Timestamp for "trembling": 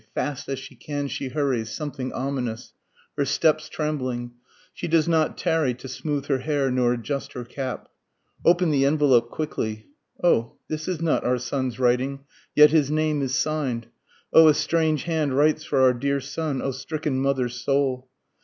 3.69-4.31